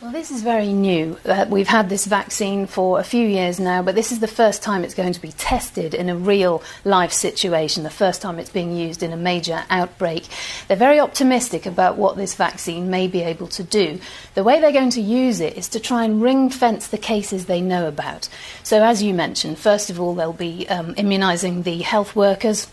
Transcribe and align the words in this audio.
Well, 0.00 0.12
this 0.12 0.30
is 0.30 0.42
very 0.42 0.72
new. 0.72 1.18
Uh, 1.24 1.46
we've 1.48 1.66
had 1.66 1.88
this 1.88 2.06
vaccine 2.06 2.68
for 2.68 3.00
a 3.00 3.02
few 3.02 3.26
years 3.26 3.58
now, 3.58 3.82
but 3.82 3.96
this 3.96 4.12
is 4.12 4.20
the 4.20 4.28
first 4.28 4.62
time 4.62 4.84
it's 4.84 4.94
going 4.94 5.12
to 5.12 5.20
be 5.20 5.32
tested 5.32 5.92
in 5.92 6.08
a 6.08 6.14
real 6.14 6.62
life 6.84 7.12
situation, 7.12 7.82
the 7.82 7.90
first 7.90 8.22
time 8.22 8.38
it's 8.38 8.48
being 8.48 8.76
used 8.76 9.02
in 9.02 9.12
a 9.12 9.16
major 9.16 9.64
outbreak. 9.70 10.28
They're 10.68 10.76
very 10.76 11.00
optimistic 11.00 11.66
about 11.66 11.96
what 11.96 12.16
this 12.16 12.36
vaccine 12.36 12.90
may 12.90 13.08
be 13.08 13.22
able 13.22 13.48
to 13.48 13.64
do. 13.64 13.98
The 14.36 14.44
way 14.44 14.60
they're 14.60 14.70
going 14.70 14.90
to 14.90 15.00
use 15.00 15.40
it 15.40 15.58
is 15.58 15.66
to 15.70 15.80
try 15.80 16.04
and 16.04 16.22
ring 16.22 16.48
fence 16.48 16.86
the 16.86 16.96
cases 16.96 17.46
they 17.46 17.60
know 17.60 17.88
about. 17.88 18.28
So, 18.62 18.84
as 18.84 19.02
you 19.02 19.14
mentioned, 19.14 19.58
first 19.58 19.90
of 19.90 20.00
all, 20.00 20.14
they'll 20.14 20.32
be 20.32 20.68
um, 20.68 20.94
immunising 20.94 21.64
the 21.64 21.78
health 21.78 22.14
workers 22.14 22.68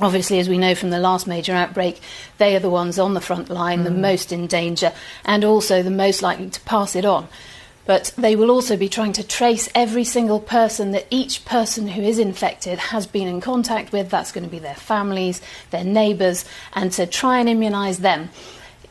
Obviously, 0.00 0.38
as 0.38 0.48
we 0.48 0.58
know 0.58 0.74
from 0.74 0.90
the 0.90 0.98
last 0.98 1.26
major 1.26 1.52
outbreak, 1.52 2.00
they 2.38 2.56
are 2.56 2.60
the 2.60 2.70
ones 2.70 2.98
on 2.98 3.14
the 3.14 3.20
front 3.20 3.50
line, 3.50 3.80
mm. 3.80 3.84
the 3.84 3.90
most 3.90 4.32
in 4.32 4.46
danger, 4.46 4.92
and 5.24 5.44
also 5.44 5.82
the 5.82 5.90
most 5.90 6.22
likely 6.22 6.48
to 6.48 6.60
pass 6.62 6.96
it 6.96 7.04
on. 7.04 7.28
But 7.84 8.14
they 8.16 8.36
will 8.36 8.50
also 8.50 8.76
be 8.76 8.88
trying 8.88 9.12
to 9.14 9.26
trace 9.26 9.68
every 9.74 10.04
single 10.04 10.40
person 10.40 10.92
that 10.92 11.06
each 11.10 11.44
person 11.44 11.88
who 11.88 12.02
is 12.02 12.18
infected 12.18 12.78
has 12.78 13.06
been 13.06 13.26
in 13.26 13.40
contact 13.40 13.92
with. 13.92 14.08
That's 14.08 14.32
going 14.32 14.44
to 14.44 14.50
be 14.50 14.60
their 14.60 14.74
families, 14.74 15.42
their 15.70 15.84
neighbours, 15.84 16.44
and 16.72 16.92
to 16.92 17.06
try 17.06 17.40
and 17.40 17.48
immunise 17.48 17.98
them. 17.98 18.30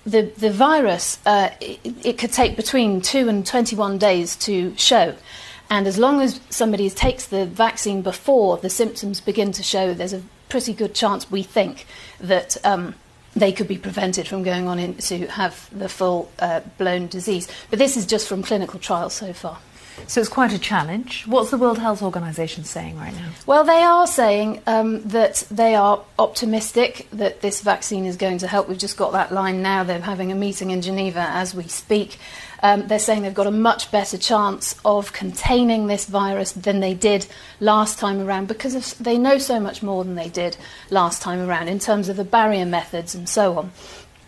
The, 0.05 0.23
the 0.37 0.51
virus, 0.51 1.19
uh, 1.25 1.51
it, 1.61 1.79
it 2.05 2.17
could 2.17 2.33
take 2.33 2.55
between 2.57 3.01
2 3.01 3.29
and 3.29 3.45
21 3.45 3.97
days 3.97 4.35
to 4.37 4.75
show. 4.75 5.15
And 5.71 5.87
as 5.87 5.97
long 5.97 6.19
as 6.21 6.41
somebody 6.49 6.89
takes 6.89 7.27
the 7.27 7.45
vaccine 7.45 8.01
before 8.01 8.57
the 8.57 8.69
symptoms 8.69 9.21
begin 9.21 9.53
to 9.53 9.63
show, 9.63 9.93
there's 9.93 10.11
a 10.11 10.21
pretty 10.49 10.73
good 10.73 10.93
chance, 10.93 11.31
we 11.31 11.43
think, 11.43 11.87
that 12.19 12.57
um, 12.65 12.93
they 13.37 13.53
could 13.53 13.69
be 13.69 13.77
prevented 13.77 14.27
from 14.27 14.43
going 14.43 14.67
on 14.67 14.79
in, 14.79 14.95
to 14.95 15.27
have 15.27 15.69
the 15.71 15.87
full 15.87 16.29
uh, 16.39 16.59
blown 16.77 17.07
disease. 17.07 17.47
But 17.69 17.79
this 17.79 17.95
is 17.95 18.05
just 18.05 18.27
from 18.27 18.43
clinical 18.43 18.81
trials 18.81 19.13
so 19.13 19.31
far. 19.31 19.59
So 20.07 20.19
it's 20.19 20.29
quite 20.29 20.53
a 20.53 20.59
challenge. 20.59 21.25
What's 21.25 21.51
the 21.51 21.57
World 21.57 21.77
Health 21.77 22.01
Organization 22.01 22.63
saying 22.63 22.97
right 22.97 23.13
now? 23.13 23.29
Well, 23.45 23.63
they 23.63 23.81
are 23.81 24.07
saying 24.07 24.61
um, 24.67 25.01
that 25.03 25.43
they 25.49 25.75
are 25.75 26.03
optimistic 26.19 27.07
that 27.11 27.41
this 27.41 27.61
vaccine 27.61 28.05
is 28.05 28.17
going 28.17 28.39
to 28.39 28.47
help. 28.47 28.67
We've 28.67 28.77
just 28.77 28.97
got 28.97 29.11
that 29.13 29.31
line 29.31 29.61
now. 29.61 29.83
They're 29.83 30.01
having 30.01 30.31
a 30.31 30.35
meeting 30.35 30.71
in 30.71 30.81
Geneva 30.81 31.21
as 31.29 31.55
we 31.55 31.63
speak. 31.63 32.17
Um, 32.63 32.87
they're 32.87 32.99
saying 32.99 33.23
they've 33.23 33.33
got 33.33 33.47
a 33.47 33.51
much 33.51 33.89
better 33.91 34.17
chance 34.17 34.75
of 34.85 35.13
containing 35.13 35.87
this 35.87 36.05
virus 36.05 36.51
than 36.51 36.79
they 36.79 36.93
did 36.93 37.25
last 37.59 37.97
time 37.97 38.19
around 38.21 38.47
because 38.47 38.75
of, 38.75 39.03
they 39.03 39.17
know 39.17 39.37
so 39.37 39.59
much 39.59 39.81
more 39.81 40.03
than 40.03 40.15
they 40.15 40.29
did 40.29 40.57
last 40.89 41.21
time 41.21 41.39
around 41.39 41.69
in 41.69 41.79
terms 41.79 42.07
of 42.07 42.17
the 42.17 42.23
barrier 42.23 42.65
methods 42.65 43.15
and 43.15 43.27
so 43.27 43.57
on 43.57 43.71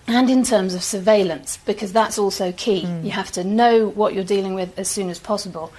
and 0.07 0.29
in 0.29 0.43
terms 0.43 0.73
of 0.73 0.83
surveillance, 0.83 1.57
because 1.65 1.93
that's 1.93 2.17
also 2.17 2.51
key. 2.51 2.83
Mm. 2.83 3.05
You 3.05 3.11
have 3.11 3.31
to 3.33 3.43
know 3.43 3.87
what 3.87 4.13
you're 4.13 4.23
dealing 4.23 4.53
with 4.53 4.77
as 4.77 4.89
soon 4.89 5.09
as 5.09 5.19
possible. 5.19 5.71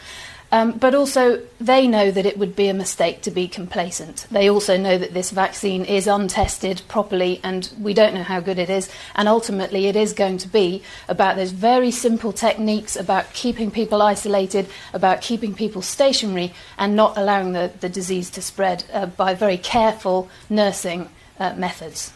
Um, 0.52 0.78
but 0.78 0.94
also, 0.94 1.42
they 1.60 1.88
know 1.88 2.12
that 2.12 2.26
it 2.26 2.38
would 2.38 2.54
be 2.54 2.68
a 2.68 2.74
mistake 2.74 3.22
to 3.22 3.30
be 3.32 3.48
complacent. 3.48 4.26
They 4.30 4.48
also 4.48 4.76
know 4.76 4.96
that 4.96 5.12
this 5.12 5.32
vaccine 5.32 5.84
is 5.84 6.06
untested 6.06 6.82
properly 6.86 7.40
and 7.42 7.68
we 7.80 7.92
don't 7.92 8.14
know 8.14 8.22
how 8.22 8.38
good 8.38 8.60
it 8.60 8.70
is. 8.70 8.88
And 9.16 9.26
ultimately, 9.26 9.86
it 9.86 9.96
is 9.96 10.12
going 10.12 10.38
to 10.38 10.48
be 10.48 10.82
about 11.08 11.34
those 11.34 11.50
very 11.50 11.90
simple 11.90 12.32
techniques 12.32 12.94
about 12.94 13.32
keeping 13.32 13.72
people 13.72 14.00
isolated, 14.00 14.68
about 14.92 15.22
keeping 15.22 15.54
people 15.54 15.82
stationary, 15.82 16.52
and 16.78 16.94
not 16.94 17.18
allowing 17.18 17.52
the, 17.52 17.72
the 17.80 17.88
disease 17.88 18.30
to 18.30 18.40
spread 18.42 18.84
uh, 18.92 19.06
by 19.06 19.34
very 19.34 19.58
careful 19.58 20.28
nursing 20.48 21.08
uh, 21.40 21.52
methods. 21.54 22.12